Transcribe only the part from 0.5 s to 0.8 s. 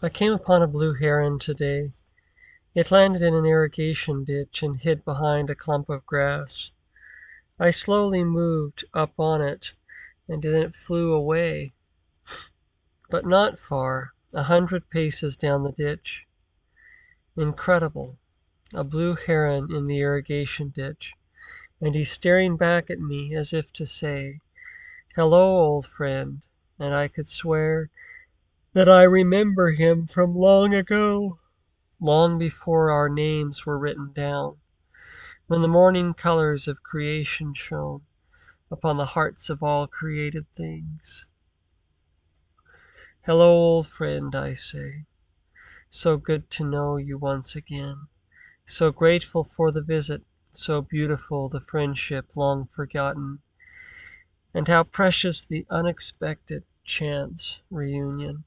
a